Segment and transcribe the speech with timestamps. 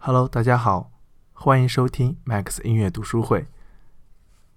[0.00, 0.92] Hello，大家好，
[1.32, 3.46] 欢迎收听 Max 音乐读书会。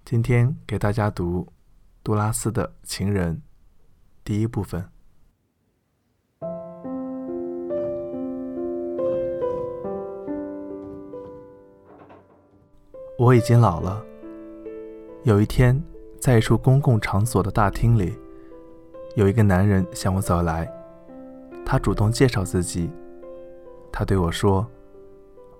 [0.04, 1.48] 今天给大家读
[2.04, 3.36] 杜拉斯的《情人》
[4.22, 4.88] 第一部分。
[13.18, 14.02] 我已经老了。
[15.24, 15.82] 有一天，
[16.20, 18.16] 在一处公共场所的大厅里，
[19.16, 20.72] 有一个男人向我走来。
[21.66, 22.88] 他主动介绍自己。
[23.90, 24.66] 他对我说：“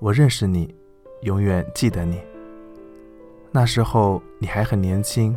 [0.02, 0.74] 我认识你，
[1.20, 2.20] 永远记得你。
[3.52, 5.32] 那时候你还很年轻，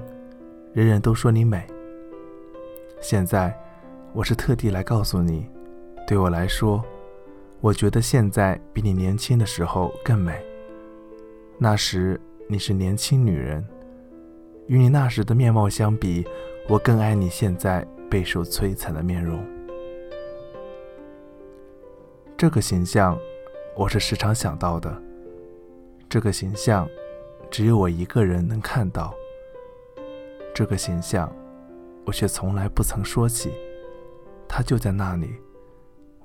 [0.73, 1.63] 人人都说你美。
[2.99, 3.55] 现在，
[4.11, 5.47] 我是特地来告诉你，
[6.07, 6.83] 对我来说，
[7.61, 10.43] 我觉得现在比你年轻的时候更美。
[11.59, 13.63] 那时你是年轻女人。”
[14.65, 16.25] 与你那时的面貌相比，
[16.67, 19.45] 我更爱你现在备受摧残的面容。
[22.35, 23.15] 这个形象，
[23.75, 25.01] 我是时常想到的。
[26.09, 26.87] 这个形象，
[27.51, 29.13] 只有我一个人能看到。
[30.53, 31.29] 这个形象，
[32.05, 33.51] 我却从来不曾说起。
[34.47, 35.35] 它就在那里，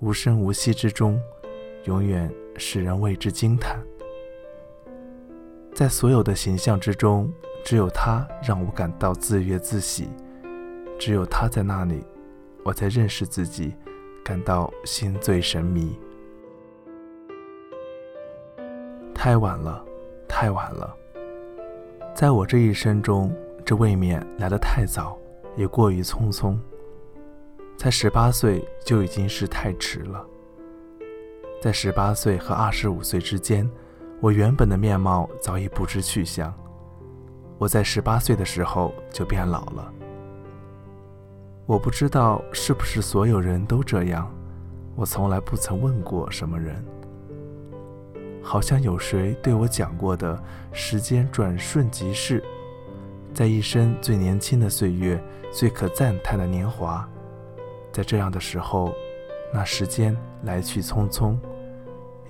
[0.01, 1.21] 无声无息之中，
[1.85, 3.79] 永远使人为之惊叹。
[5.75, 7.33] 在所有的形象之中。
[7.63, 10.09] 只有它让我感到自悦自喜，
[10.99, 12.03] 只有它在那里，
[12.65, 13.75] 我才认识自己，
[14.25, 15.95] 感到心醉神迷。
[19.23, 19.85] 太晚了，
[20.27, 20.97] 太晚了，
[22.15, 23.31] 在我这一生中，
[23.67, 25.15] 这未免来得太早，
[25.59, 26.57] 也过于匆匆。
[27.77, 30.27] 才十八岁就已经是太迟了。
[31.61, 33.71] 在十八岁和二十五岁之间，
[34.23, 36.51] 我原本的面貌早已不知去向。
[37.59, 39.93] 我在十八岁的时候就变老了。
[41.67, 44.35] 我不知道是不是所有人都这样，
[44.97, 46.83] 我从来不曾问过什么人。
[48.43, 52.43] 好像有谁对我讲过的“时间转瞬即逝”，
[53.35, 57.09] 在一生最年轻的岁月，最可赞叹的年华，
[57.93, 58.93] 在这样的时候，
[59.53, 61.37] 那时间来去匆匆，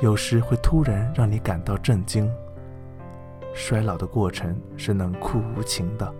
[0.00, 2.30] 有时会突然让你感到震惊。
[3.54, 6.14] 衰老的过程是冷酷无情的。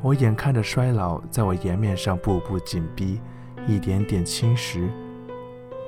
[0.00, 3.20] 我眼看着衰老在我颜面上步步紧逼，
[3.66, 4.88] 一点点侵蚀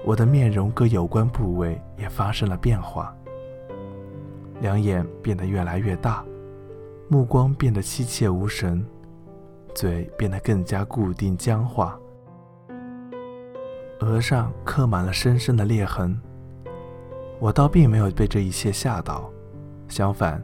[0.04, 3.14] 我的面容，各有关部位也发生了变化。
[4.60, 6.24] 两眼变得越来越大，
[7.08, 8.84] 目光变得凄切无神，
[9.74, 11.98] 嘴变得更加固定僵化，
[14.00, 16.18] 额上刻满了深深的裂痕。
[17.38, 19.30] 我倒并没有被这一切吓到，
[19.88, 20.42] 相反，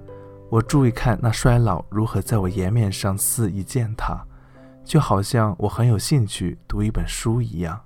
[0.49, 4.25] 我注意看那衰老如何在我颜面上肆意践踏，
[4.83, 7.78] 就好像我很有兴趣读一本书一样。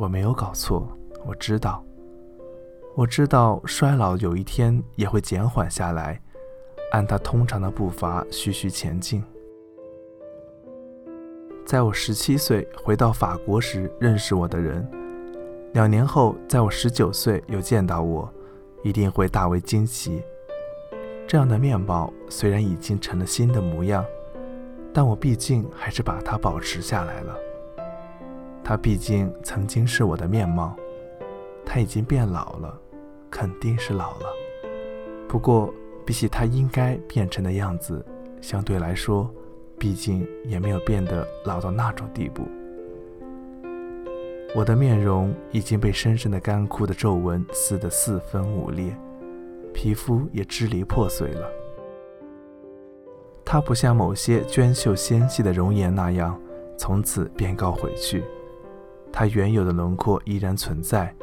[0.00, 0.88] 我没有搞错，
[1.26, 1.84] 我知道，
[2.94, 6.18] 我知道衰老有一天也会减缓下来，
[6.92, 9.22] 按它通常的步伐徐徐前进。
[11.66, 14.88] 在我十七岁回到法国时认识我的人。
[15.74, 18.26] 两年后，在我十九岁又见到我，
[18.82, 20.22] 一定会大为惊奇。
[21.28, 24.02] 这样的面貌虽然已经成了新的模样，
[24.94, 27.36] 但我毕竟还是把它保持下来了。
[28.62, 30.76] 它毕竟曾经是我的面貌，
[31.64, 32.80] 它已经变老了，
[33.30, 34.26] 肯定是老了。
[35.28, 35.72] 不过，
[36.04, 38.04] 比起它应该变成的样子，
[38.40, 39.32] 相对来说，
[39.78, 42.42] 毕竟也没有变得老到那种地步。
[44.54, 48.96] 我的面容已经被深深的干枯的皱纹撕得四分五裂，
[49.72, 51.48] 皮肤也支离破碎了。
[53.44, 56.40] 它不像某些娟秀纤细的容颜那样
[56.76, 58.24] 从此变告回去，
[59.12, 61.14] 它原有的轮廓依然存在，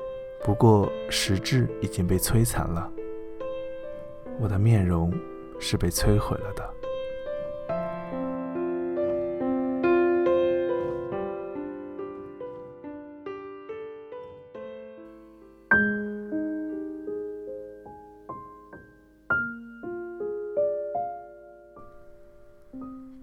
[0.43, 2.91] 不过实质已经被摧残了。
[4.39, 5.11] 我的面容
[5.59, 6.73] 是被摧毁了的。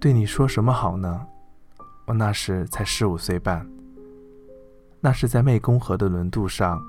[0.01, 1.27] 对你说什么好呢？
[2.07, 3.74] 我那时才十五岁半。
[5.05, 6.83] 那是在湄公河的轮渡上，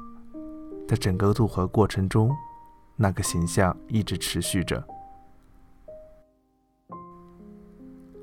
[0.87, 2.33] 在整个渡河过程中，
[2.95, 4.81] 那个形象一直持续着。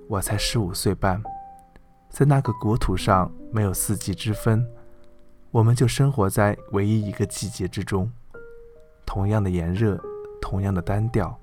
[0.08, 1.22] 我才十五岁半，
[2.08, 4.66] 在那个国土上没有四季之分，
[5.50, 8.10] 我们就生活在唯一一个季节之中，
[9.04, 10.02] 同样的炎热，
[10.40, 11.38] 同样的单调。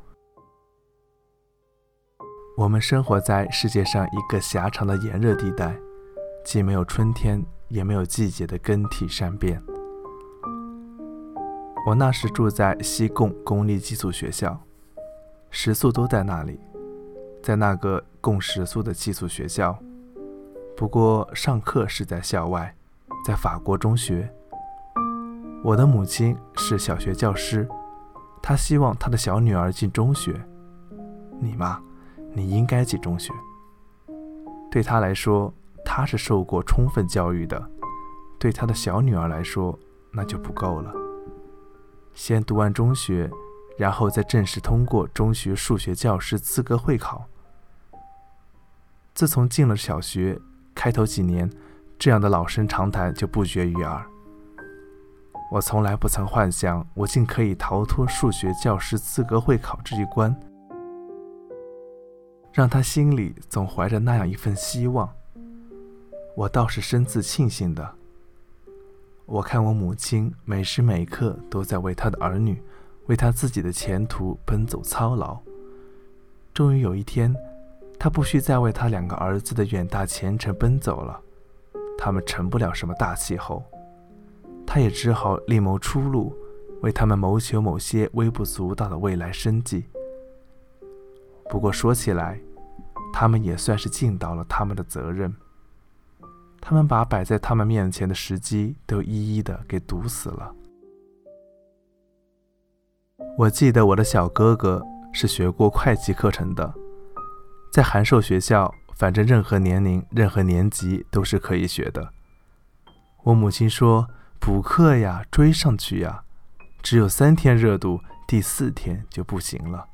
[2.58, 5.80] 我们生活在世界上一个狭长的炎热地带，
[6.44, 9.62] 既没有春天，也没有季节的更替善变。
[11.88, 14.60] 我那时住在西贡公立寄宿学校，
[15.50, 16.60] 食宿都在那里，
[17.42, 19.78] 在那个供食宿的寄宿学校。
[20.76, 22.76] 不过上课是在校外，
[23.26, 24.30] 在法国中学。
[25.64, 27.68] 我的母亲是小学教师，
[28.42, 30.34] 她希望她的小女儿进中学。
[31.40, 31.82] 你嘛，
[32.34, 33.34] 你应该进中学。
[34.70, 35.54] 对她来说，
[35.92, 37.60] 她是受过充分教育的；
[38.38, 39.78] 对她的小女儿来说，
[40.14, 40.94] 那就不够了。
[42.14, 43.28] 先读完中学，
[43.76, 47.26] 然后再正式通过中学数学教师资格会考。
[49.16, 50.40] 自从进了小学，
[50.76, 51.50] 开头几年，
[51.98, 54.06] 这样的老生常谈就不绝于耳。
[55.52, 60.40] 我从来不曾幻想我竟可以逃脱数学教师资格会考这一关，
[62.54, 65.10] 让他心里总怀着那样一份希望。
[66.40, 67.96] 我倒是深自庆幸的。
[69.26, 72.64] 我看我母亲每时每刻都在为她的儿女，
[73.08, 75.38] 为她自己的前途奔走操劳。
[76.54, 77.36] 终于有一天，
[78.00, 81.20] 她不需再为她两个儿子的远大前程奔走了，
[81.98, 83.62] 他们成不了什么大气候，
[84.66, 86.34] 她也只好另谋出路，
[86.82, 89.84] 为他们谋求某些微不足道的未来生计。
[91.50, 92.40] 不过说起来，
[93.12, 95.36] 他们也算是尽到了他们的责任。
[96.62, 100.54] 他们把摆在他们面前的时机都一一的给堵死了。
[103.38, 106.74] 我记得我的小哥哥是学过会计课程的，
[107.72, 112.14] 在函授学校，反正任何年龄、任何年级都是可以学的。
[113.24, 114.10] 我母亲说
[114.40, 116.24] ：“补课呀，追上去呀，
[116.82, 119.86] 只有三天热度，第四天就不行了，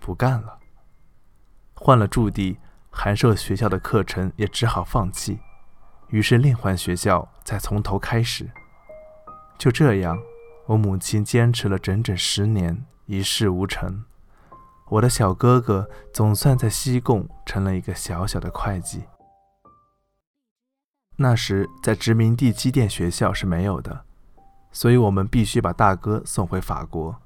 [0.00, 0.58] 不干了。
[1.74, 2.58] 换了驻地，
[2.90, 5.38] 函授学校的课程也只好放弃。”
[6.14, 8.48] 于是另换学校，再从头开始。
[9.58, 10.16] 就这样，
[10.66, 14.04] 我母亲坚持了整整十年，一事无成。
[14.90, 19.02] 我的小哥哥总算在西贡成了一个小小的会计。
[21.16, 24.04] 那时在殖民地机电学校是没有的，
[24.70, 27.20] 所以我们必须把大哥送回法国。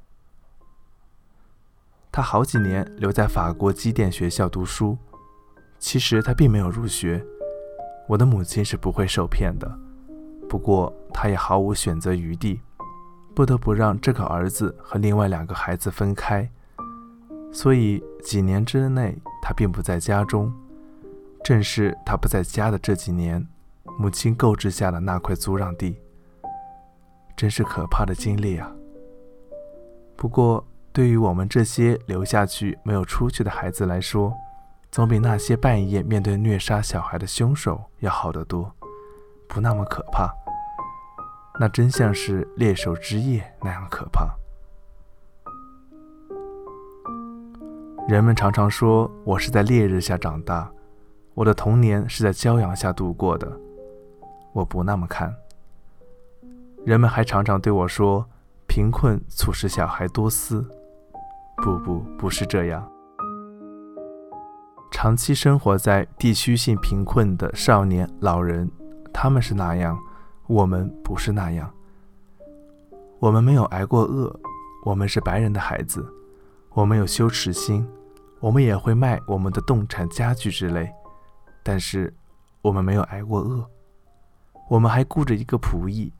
[2.11, 4.96] 他好几年留在法国机电学校读书，
[5.79, 7.23] 其实他并没有入学。
[8.08, 9.78] 我的母亲是不会受骗的，
[10.49, 12.60] 不过她也毫无选择余地，
[13.34, 16.49] 不得不让这个儿子和另外两个孩子分开。
[17.52, 20.52] 所以几年之内，他并不在家中。
[21.44, 23.46] 正是他不在家的这几年，
[23.99, 25.96] 母亲购置下了那块租让地。
[27.37, 28.72] 真是可怕的经历啊！
[30.16, 34.34] 不过，对于我们这些留下去没有出去的孩子来说，
[34.90, 38.75] 总比那些半夜面对虐杀小孩的凶手要好得多，
[39.46, 40.32] 不那么可怕。
[41.61, 44.35] 那真像是猎手之夜那样可怕。
[48.08, 50.70] 人们常常说我是在烈日下长大，
[51.34, 53.50] 我的童年是在骄阳下度过的。
[54.52, 55.34] 我不那么看。
[56.87, 58.25] 人们还常常对我说，
[58.67, 60.67] 贫困促使小孩多思。
[61.56, 62.91] 不不，不是这样。
[64.90, 68.70] 长期生活在地区性贫困的少年、老人，
[69.12, 69.96] 他们是那样，
[70.46, 71.73] 我们不是那样。
[73.20, 74.34] 我们没有挨过饿，
[74.84, 76.05] 我们是白人的孩子，
[76.70, 77.86] 我们有羞耻心，
[78.41, 80.91] 我们也会卖我们的动产、家具之类，
[81.63, 82.13] 但是
[82.63, 83.69] 我们没有挨过饿。
[84.69, 86.13] 我们还雇着一个仆役，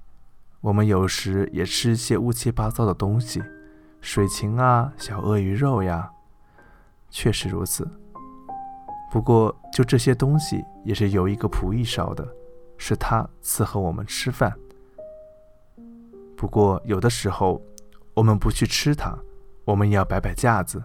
[0.61, 3.43] 我们有时也吃一些乌七八糟的东西，
[4.01, 6.11] 水禽啊、小鳄鱼肉呀，
[7.11, 7.89] 确实如此。
[9.11, 12.27] 不过，就这些东西也是由一个仆役烧的，
[12.77, 14.53] 是他伺候我们吃饭。
[16.37, 17.61] 不过，有的时候
[18.15, 19.19] 我们不去吃它，
[19.65, 20.83] 我们也要摆摆架子，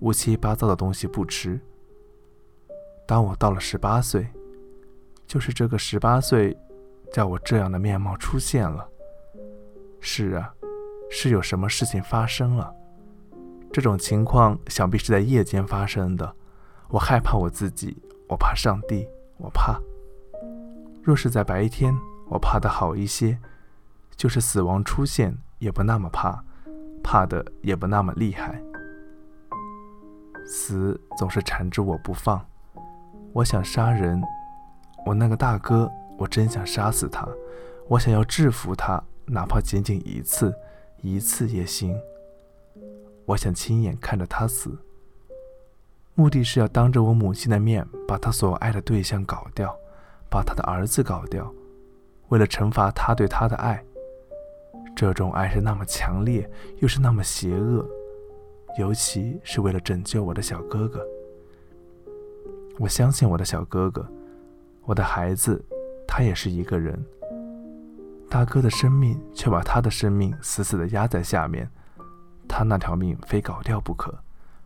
[0.00, 1.58] 乌七八糟的东西不吃。
[3.06, 4.26] 当我到了十八岁，
[5.26, 6.56] 就是这个十八岁，
[7.12, 8.86] 叫我这样的面貌出现了。
[10.00, 10.52] 是啊，
[11.10, 12.74] 是有什么事情发生了。
[13.72, 16.34] 这种情况想必是在夜间发生的。
[16.88, 17.96] 我害怕我自己，
[18.28, 19.06] 我怕上帝，
[19.38, 19.80] 我怕。
[21.02, 21.94] 若是在白天，
[22.28, 23.38] 我怕的好一些，
[24.16, 26.44] 就是死亡出现也不那么怕，
[27.02, 28.62] 怕的也不那么厉害。
[30.46, 32.46] 死总是缠着我不放，
[33.32, 34.22] 我想杀人，
[35.04, 37.26] 我那个大哥，我真想杀死他，
[37.88, 40.54] 我想要制服他，哪怕仅仅一次，
[41.00, 41.98] 一次也行。
[43.26, 44.78] 我想亲眼看着他死。
[46.16, 49.76] 目的是要当着我母亲的面把他所爱的对象搞掉，
[50.30, 51.52] 把他的儿子搞掉，
[52.28, 53.84] 为了惩罚他对他的爱。
[54.94, 57.84] 这种爱是那么强烈，又是那么邪恶，
[58.78, 61.04] 尤其是为了拯救我的小哥哥。
[62.78, 64.06] 我相信我的小哥哥，
[64.84, 65.60] 我的孩子，
[66.06, 66.96] 他也是一个人。
[68.30, 71.68] 大哥的生命却把他的生命死死地压在下面，
[72.48, 74.16] 他那条命非搞掉不可，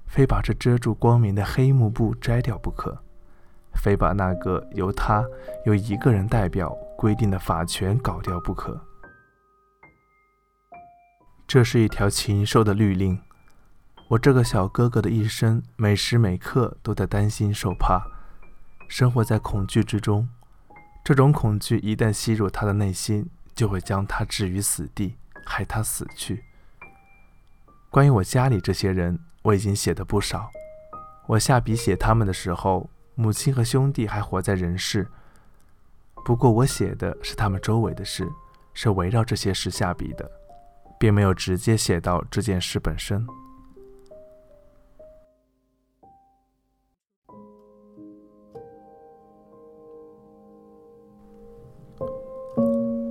[0.09, 2.99] 非把这遮住光明的黑幕布摘掉不可，
[3.75, 5.25] 非把那个由他
[5.67, 8.81] 由一个人代表规定的法权搞掉不可。
[11.47, 13.19] 这是一条禽兽的律令。
[14.09, 18.03] 我这个小哥哥的一生，每时每刻都在担心受怕，
[18.89, 20.29] 生活在恐惧之中。
[21.05, 26.43] 这种恐惧一旦吸入他的内心，就会将他置于死地，害他死去。
[27.91, 30.51] 关于我家里这些人，我已经写的不少。
[31.27, 35.07] 我下笔写他们的时候，母亲和兄弟还活在人世。
[36.25, 38.29] 不过我写的是他们周围的事，
[38.75, 40.31] 是围绕这些事下笔的。
[40.99, 43.25] 并没有直接写到这件事本身。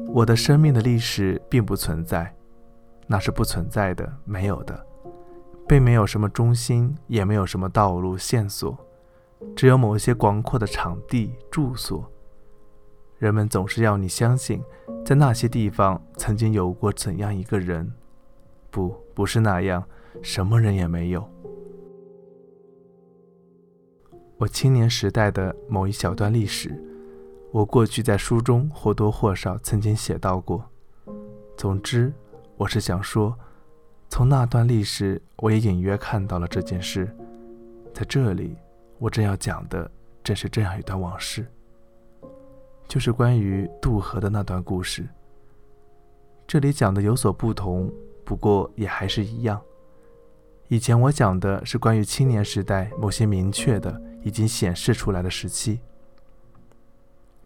[0.09, 2.35] 我的生命的历史并不存在，
[3.05, 4.85] 那是不存在的，没有的，
[5.67, 8.77] 并没有什么中心，也没有什么道路线索，
[9.55, 12.09] 只有某些广阔的场地住所。
[13.17, 14.63] 人们总是要你相信，
[15.03, 17.91] 在那些地方曾经有过怎样一个人？
[18.69, 19.83] 不，不是那样，
[20.21, 21.27] 什么人也没有。
[24.37, 26.79] 我青年时代的某一小段历史，
[27.51, 30.63] 我过去在书中或多或少曾经写到过。
[31.57, 32.13] 总之，
[32.55, 33.35] 我是想说，
[34.09, 37.13] 从那段历史，我也隐约看到了这件事。
[37.93, 38.55] 在这里，
[38.99, 39.89] 我正要讲的
[40.23, 41.45] 正是这样一段往事。
[42.87, 45.05] 就是关于渡河的那段故事。
[46.47, 47.91] 这里讲的有所不同，
[48.23, 49.61] 不过也还是一样。
[50.69, 55.81] 以前我讲的是关于青年时代某些明确的、已经显示出来的时期。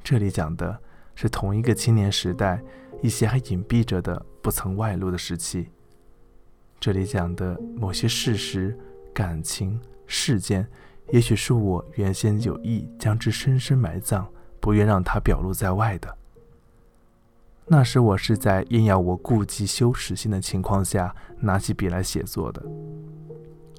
[0.03, 0.79] 这里讲的
[1.15, 2.61] 是同一个青年时代
[3.01, 5.69] 一些还隐蔽着的、不曾外露的时期。
[6.81, 8.77] 这里讲的某些事实、
[9.13, 10.67] 感情、事件，
[11.11, 14.27] 也许是我原先有意将之深深埋葬。
[14.61, 16.15] 不愿让它表露在外的。
[17.65, 22.63] 那时我是在硬要我顾及羞耻心的情况下拿起笔来写作的。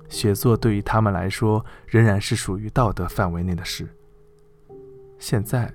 [0.08, 3.88] 写作对于他们来说仍然是属于道德范围内的事。
[5.20, 5.72] 现在，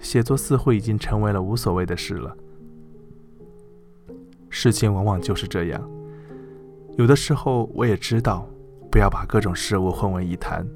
[0.00, 2.36] 写作似乎已经成为了无所谓的事了。
[4.50, 5.97] 事情往往就是这样。
[6.98, 8.44] 有的时候我也知道，
[8.90, 10.66] 不要把各种事物混为一谈，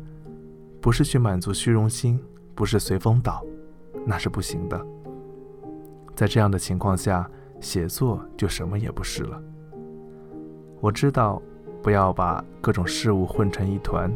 [0.81, 2.17] 不是去满足虚荣心，
[2.55, 3.45] 不是随风倒。
[4.07, 4.81] 那是不行的。
[6.15, 7.29] 在这样的情况下，
[7.61, 9.43] 写作就什么也不是了。
[10.81, 11.43] 我知道，
[11.83, 14.09] 不要把各种事物混成一团，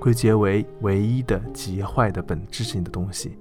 [0.00, 3.38] 归结为唯一的极坏的本质性的东西。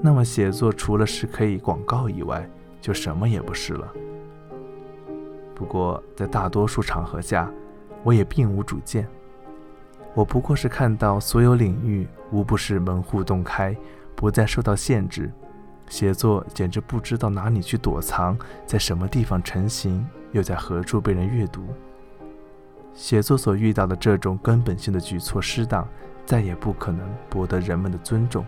[0.00, 2.50] 那么，写作除了是可以广告以外，
[2.80, 3.92] 就什么也不是了。
[5.54, 7.50] 不过，在大多数场合下，
[8.02, 9.06] 我也并无主见。
[10.14, 13.76] 我不过是看到所有领域无不是门户洞开。
[14.14, 15.32] 不再受到限制，
[15.88, 21.66] 写作简直不知道哪里去躲藏，在什么地方成型，又在何处被人阅读。
[22.94, 25.88] 写作所遇到的这种根本性的举措失当，
[26.24, 28.44] 再也不可能博得人们的尊重。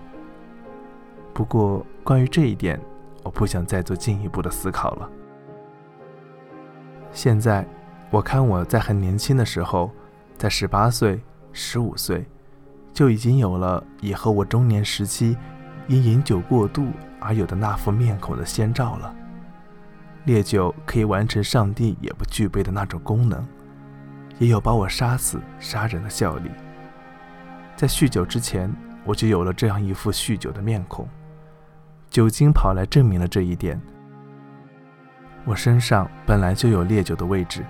[1.33, 2.81] 不过，关于这一点，
[3.25, 5.11] 我不想再做进一步的思考了。
[7.15, 7.65] 现在，
[8.11, 9.91] 我看我在很年轻的时候，
[10.37, 11.19] 在十八岁、
[11.53, 12.27] 十五岁，
[12.93, 15.35] 就已经有了以后我中年时期。
[15.87, 16.89] 因饮酒过度
[17.21, 19.15] 而有的那副面孔的先兆了。
[20.25, 23.47] 烈酒可以完成上帝也不具备的那种功能，
[24.39, 26.51] 也有把我杀死、杀人的效力。
[27.77, 31.07] 在酗酒之前，我就有了这样一副酗酒的面孔。
[32.09, 33.79] 酒精跑来证明了这一点。
[35.45, 37.65] 我身上本来就有烈酒的位置，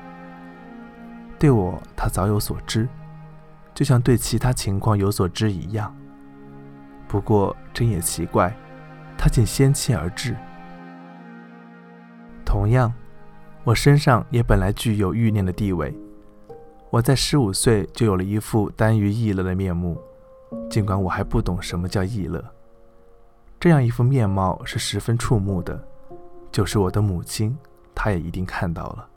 [1.39, 2.89] 对我他早有所知，
[3.75, 5.95] 就像对其他情况有所知一样。
[7.09, 8.55] 不过，真也奇怪，
[9.19, 10.37] 他竟先期而至。
[12.45, 12.93] 同样，
[13.65, 15.93] 我身上也本来具有欲念的地位。
[16.91, 20.01] 我在十五岁就有了一副耽于逸乐的面目，
[20.71, 22.45] 尽管我还不懂什么叫逸乐。
[23.59, 25.85] 这样一副面貌是十分触目的，
[26.55, 27.59] 就是我的母亲，
[27.97, 29.09] 她也一定看到了。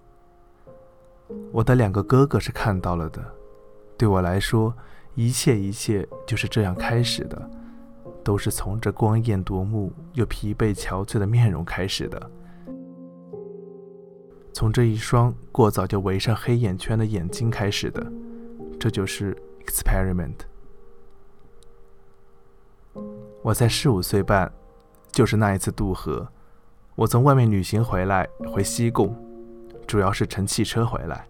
[1.52, 3.24] 我的两个哥哥是看到了的。
[3.96, 4.74] 对我来说，
[5.14, 7.50] 一切一切就是这样开始的。
[8.24, 12.32] 都是从这光艳夺目又疲惫憔悴的面容开始的，
[14.52, 18.12] 从这一双过早就围上黑眼圈的眼睛开始的。
[18.80, 20.38] 这就是 experiment。
[23.44, 24.52] 我在十五岁半，
[25.12, 26.28] 就是那一次渡河。
[26.98, 29.16] 我从外面旅行回来，回西贡，
[29.86, 31.28] 主要是乘汽车回来。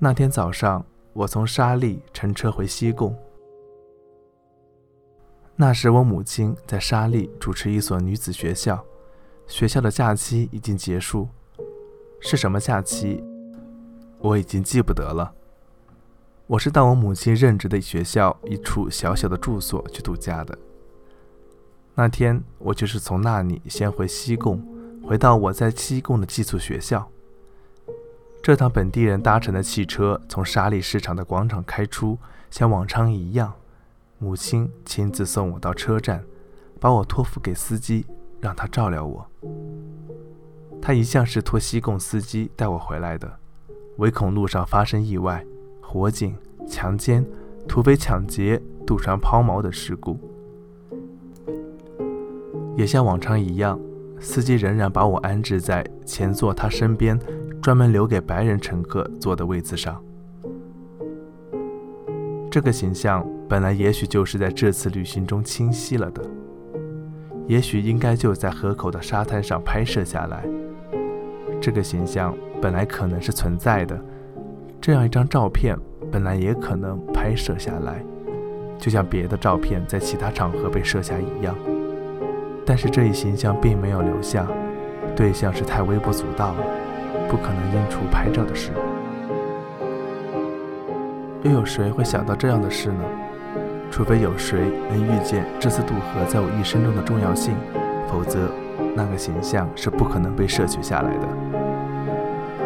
[0.00, 3.16] 那天早上，我从沙利乘车回西贡。
[5.54, 8.84] 那时我母亲在沙利主持一所女子学校，
[9.46, 11.28] 学校的假期已经结束，
[12.18, 13.22] 是什么假期，
[14.18, 15.32] 我已经记不得了。
[16.48, 20.58] 我是到我母亲任职的学校一处小小的住所去度假的。
[21.94, 24.66] 那天我就是从那里先回西贡，
[25.04, 27.06] 回到我在西贡的寄宿学校。
[28.42, 32.18] 这趟本地人搭乘的汽车从沙利市场的广场开出，
[32.50, 33.52] 像往常一样。
[34.18, 36.24] 母亲亲自送我到车站，
[36.80, 38.06] 把我托付给司机，
[38.40, 39.28] 让他照料我。
[40.80, 43.38] 他一向是托西贡司机带我回来的，
[43.98, 45.44] 唯恐路上发生意外、
[45.82, 47.24] 火警、强奸、
[47.68, 50.18] 土匪抢劫、渡船抛锚的事故。
[52.76, 53.78] 也像往常一样，
[54.18, 57.18] 司机仍然把我安置在前座他身边
[57.60, 60.02] 专门留给白人乘客坐的位子上。
[62.50, 66.22] 这个形象本来也许就是在这次旅行中清晰了的，
[67.46, 70.44] 也许应该就在河口的沙滩上拍摄下来。
[71.60, 73.98] 这个形象本来可能是存在的，
[74.80, 75.78] 这样一张照片
[76.10, 78.04] 本来也可能拍摄下来，
[78.78, 81.56] 就像别的照片在其他场合被摄下一样。
[82.64, 84.46] 但是这一形象并没有留下，
[85.16, 86.64] 对象是太微不足道了，
[87.28, 88.70] 不可能应出拍照的事。
[91.42, 93.04] 又有谁会想到这样的事呢？
[93.90, 97.54] 除非有谁能预见这次渡河在我一生中的重要性，
[98.08, 98.48] 否则
[98.94, 101.28] 那个形象是不可能被摄取下来的。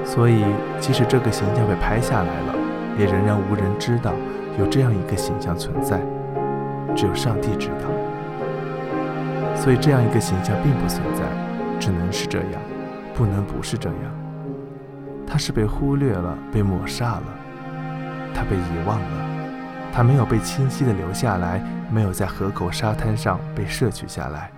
[0.04, 0.44] 所以，
[0.78, 2.54] 即使这个形象被拍下来了，
[2.96, 4.12] 也仍然无人知道
[4.56, 5.98] 有这样一个形象存在，
[6.94, 7.90] 只有上帝知道。
[9.56, 11.22] 所以，这样一个形象并不存在，
[11.80, 12.62] 只能是这样，
[13.14, 13.98] 不能不是这样。
[15.26, 17.24] 它是被忽略了，被抹煞了。
[18.32, 24.52] 他被遗忘了，他没有被清晰的留下来，没有在河口沙滩上被摄取下来。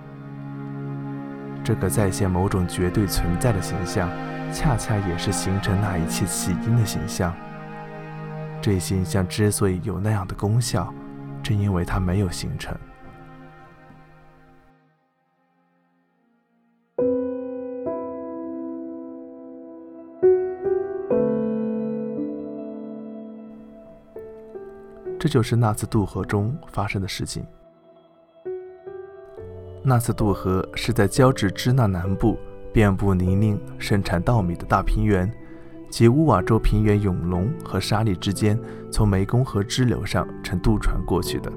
[1.64, 4.10] 这个再现某种绝对存在的形象，
[4.52, 7.32] 恰恰也是形成那一切起因的形象。
[8.60, 10.92] 这形象之所以有那样的功效，
[11.42, 12.76] 正因为它没有形成。
[25.28, 27.44] 这就是那次渡河中发生的事情。
[29.82, 32.38] 那次渡河是在交趾支那南部
[32.72, 35.30] 遍布泥泞、盛产稻米的大平原
[35.90, 38.58] 及乌瓦州平原永隆和沙利之间，
[38.90, 41.52] 从湄公河支流上乘渡船过去的。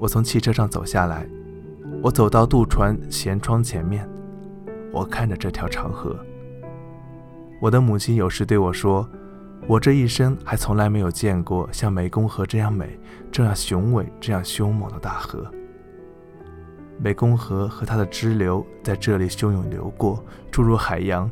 [0.00, 1.28] 我从汽车上走下来，
[2.02, 4.08] 我走到渡船舷窗前面，
[4.90, 6.16] 我看着这条长河。
[7.60, 9.06] 我的母亲有时对我说。
[9.68, 12.98] 我这一生还从来没有见过像湄公河这样美、
[13.32, 15.44] 这样雄伟、这样凶猛的大河。
[17.02, 21.30] 湄公河和它的支流在这里汹涌流过，注入海洋，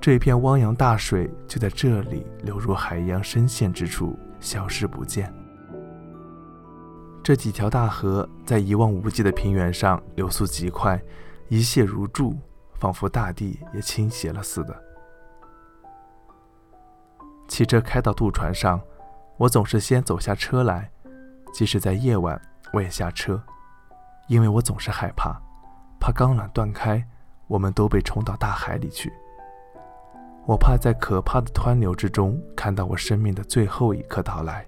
[0.00, 5.32] 这一片汪洋大水就在这里流入海洋深陷之处，消失不见。
[7.22, 11.00] 这几条大河在一望无际的平原上流速极快，
[11.48, 12.36] 一泻如注，
[12.80, 14.89] 仿佛大地也倾斜了似的。
[17.50, 18.80] 汽车开到渡船上，
[19.36, 20.88] 我总是先走下车来，
[21.52, 22.40] 即使在夜晚，
[22.72, 23.42] 我也下车，
[24.28, 25.36] 因为我总是害怕，
[25.98, 27.04] 怕钢缆断开，
[27.48, 29.12] 我们都被冲到大海里去。
[30.46, 34.64] 我怕在可怕的湍流之中看到我生命的最后一刻到来。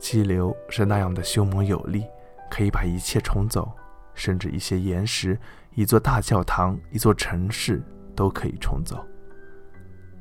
[0.00, 2.04] 激流是那样的凶猛有力，
[2.50, 3.70] 可以把一切冲走，
[4.12, 5.38] 甚至一些岩石、
[5.76, 7.80] 一座大教堂、一座城市
[8.16, 9.06] 都可以冲走。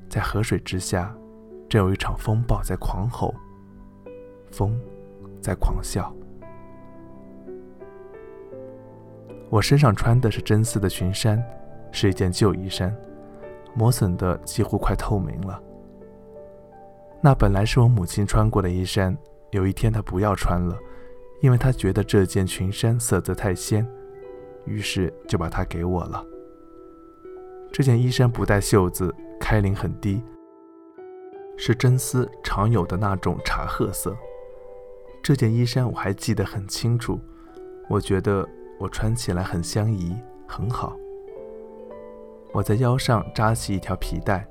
[0.08, 1.12] 在河水之下。
[1.70, 3.34] 正有一场风暴在狂吼，
[4.52, 4.76] 风
[5.40, 6.12] 在狂笑。
[9.50, 11.44] 我身上穿的是真丝的裙衫，
[11.92, 12.96] 是一件旧衣衫，
[13.76, 15.62] 磨损的几乎快透明了。
[17.22, 19.16] 那本来是我母亲穿过的衣衫，
[19.52, 20.76] 有一天她不要穿了，
[21.42, 23.88] 因为她觉得这件裙衫色泽太鲜，
[24.66, 26.26] 于是就把它给我了。
[27.72, 30.24] 这件衣衫不带袖子，开领很低。
[31.62, 34.16] 是真丝常有的那种茶褐色。
[35.22, 37.20] 这件衣衫我还记得很清楚，
[37.90, 38.48] 我觉得
[38.80, 40.16] 我穿起来很相宜，
[40.48, 40.96] 很好。
[42.54, 44.48] 我在腰上扎起一条皮带，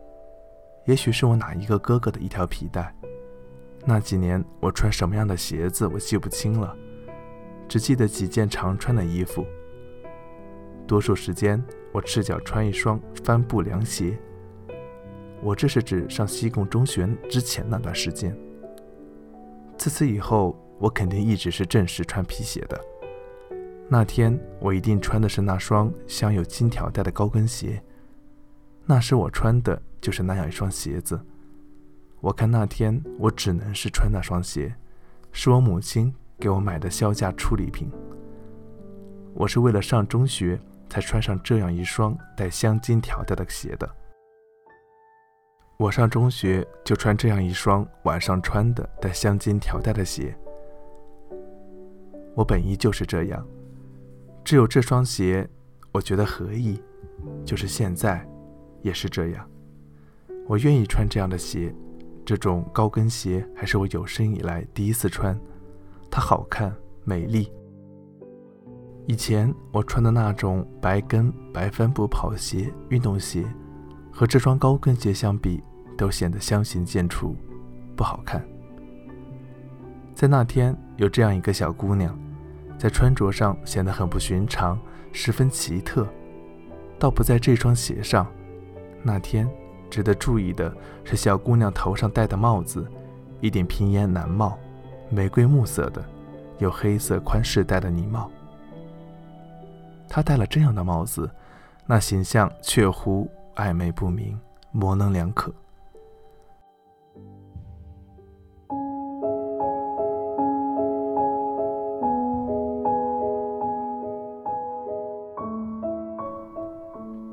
[0.85, 2.95] 也许是我哪一个哥哥的一条皮带。
[3.87, 6.77] 那几年我穿什么样的鞋子，我记不清了，
[7.67, 9.47] 只记得几件常穿的衣服。
[10.87, 14.19] 多数时间，我赤脚穿一双帆布凉鞋。
[15.43, 18.37] 我这是指上西贡中学之前那段时间。
[19.77, 22.81] 自此以后，我肯定一直是正式穿皮鞋的。
[23.89, 27.83] 那天我一定穿的是那双镶有金条带的高跟鞋。
[28.85, 31.19] 那时我穿的就是那样一双鞋子。
[32.21, 34.75] 我看那天我只能是穿那双鞋，
[35.31, 37.89] 是我母亲给我买的销价处理品。
[39.35, 40.59] 我是为了上中学
[40.91, 43.89] 才穿上这样一双带镶金条带的鞋的。
[45.79, 50.37] 我上中学就穿这样一双晚上穿的带镶金条带的鞋。
[52.35, 53.47] 我本意就是这样。
[54.45, 55.49] 只有这双鞋，
[55.93, 56.83] 我觉得合意，
[57.45, 58.29] 就是现在，
[58.83, 59.49] 也是这样。
[60.49, 61.73] 我愿意穿这样的鞋，
[62.27, 65.39] 这种高跟鞋还是我有生以来第一次穿，
[66.11, 67.53] 它好看、美丽。
[69.07, 73.45] 以前我穿的那种白跟白帆布跑鞋、运动鞋，
[74.11, 75.63] 和这双高跟鞋相比，
[75.99, 77.35] 都显得相形见绌，
[77.95, 78.43] 不好看。
[80.15, 82.19] 在那天，有这样一个小姑娘。
[82.79, 84.79] 在穿着上显得很不寻常，
[85.13, 86.07] 十分奇特，
[86.97, 88.25] 倒不在这双鞋上。
[89.03, 89.51] 那天
[89.91, 92.87] 值得注意的是，小姑娘头上戴的帽子，
[93.41, 94.57] 一顶平檐蓝帽，
[95.11, 96.05] 玫瑰木色的，
[96.59, 98.31] 有黑色宽饰带的呢帽。
[100.09, 101.29] 她戴了这样的帽子，
[101.85, 104.39] 那形象确乎暧昧不明，
[104.71, 105.53] 模棱两可。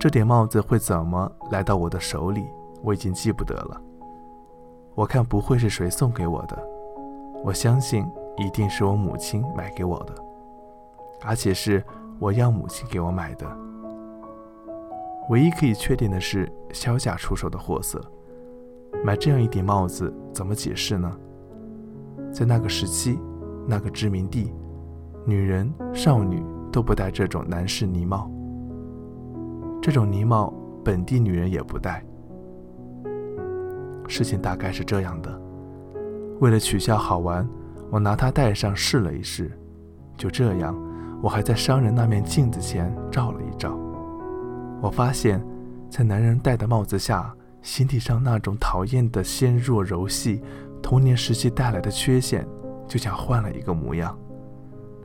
[0.05, 2.45] 这顶帽子会怎么来到我的手里？
[2.83, 3.81] 我已经记不得了。
[4.93, 6.55] 我看不会是谁送给我的，
[7.43, 8.05] 我相信
[8.37, 10.13] 一定是我母亲买给我的，
[11.23, 11.83] 而且是
[12.19, 13.47] 我要母亲给我买的。
[15.31, 17.99] 唯一可以确定的是肖家出手的货色。
[19.03, 21.11] 买这样一顶帽子怎么解释呢？
[22.31, 23.19] 在那个时期，
[23.67, 24.53] 那个殖民地，
[25.25, 28.29] 女人、少女都不戴这种男士呢帽。
[29.85, 30.51] 这种呢帽，
[30.83, 32.03] 本地女人也不戴。
[34.07, 35.39] 事情大概是这样的：
[36.39, 37.47] 为了取笑好玩，
[37.91, 39.51] 我拿它戴上试了一试。
[40.17, 40.75] 就这样，
[41.21, 43.77] 我还在商人那面镜子前照了一照。
[44.81, 45.39] 我发现，
[45.87, 50.41] 在男人戴的帽子下，心底上那种讨厌的纤弱柔细，
[50.81, 52.43] 童年时期带来的缺陷，
[52.87, 54.17] 就像换了一个模样。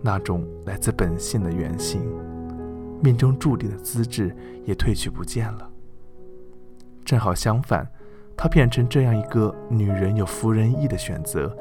[0.01, 2.01] 那种来自本性的原型。
[3.03, 4.35] 命中注定的资质
[4.65, 5.71] 也褪去不见了。
[7.05, 7.87] 正好相反，
[8.37, 11.57] 她变成这样一个女人有服人意的选择，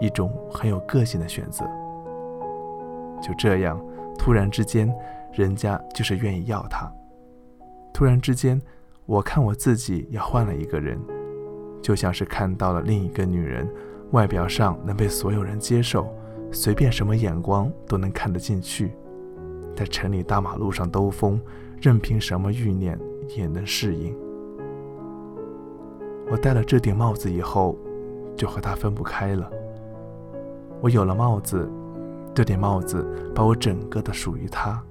[0.00, 1.64] 一种很有个性的选择。
[3.22, 3.80] 就这样，
[4.18, 4.92] 突然之间，
[5.32, 6.92] 人家就是愿意要她。
[7.94, 8.60] 突然之间，
[9.06, 11.00] 我看我自己也换了一个人，
[11.80, 13.66] 就像是看到了另一个女人，
[14.10, 16.14] 外表上能被所有人接受，
[16.52, 18.92] 随便什么眼光都能看得进去。
[19.76, 21.38] 在城里大马路上兜风，
[21.80, 22.98] 任凭什么欲念
[23.36, 24.16] 也能适应。
[26.30, 27.76] 我戴了这顶帽子以后，
[28.34, 29.48] 就和他分不开了。
[30.80, 31.70] 我有了帽子，
[32.34, 34.82] 这顶帽子把我整个的属于他，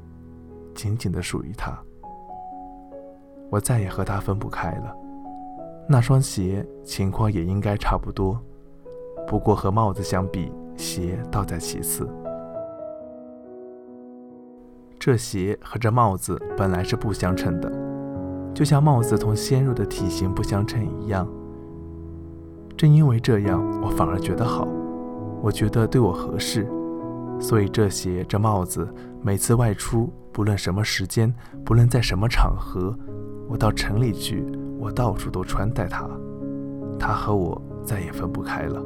[0.75, 1.75] 紧紧的属于他。
[3.49, 4.95] 我再也和他分不开了。
[5.89, 8.39] 那双鞋情况也应该差不多，
[9.27, 12.07] 不过和帽子相比，鞋倒在其次。
[15.05, 17.71] 这鞋和这帽子本来是不相称的，
[18.55, 21.27] 就像帽子同纤弱的体型不相称一样。
[22.75, 24.67] 正因为这样，我反而觉得好，
[25.43, 26.67] 我觉得对我合适，
[27.39, 28.91] 所以这鞋这帽子
[29.21, 31.31] 每次外出，不论什么时间，
[31.63, 32.97] 不论在什么场合，
[33.47, 34.43] 我到城里去，
[34.79, 36.09] 我到处都穿戴它，
[36.99, 38.81] 它和我再也分不开了。